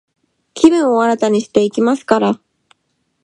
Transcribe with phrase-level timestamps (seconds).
[0.55, 2.39] 気分を新たにしていきますから、